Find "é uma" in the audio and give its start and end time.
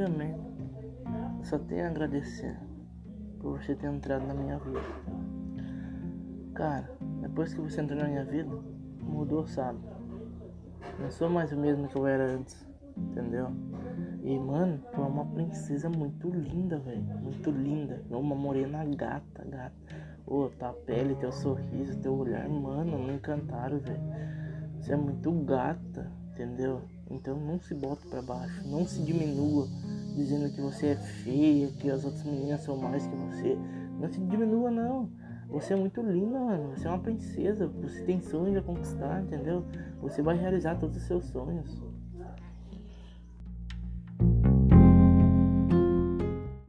15.02-15.24, 36.86-36.98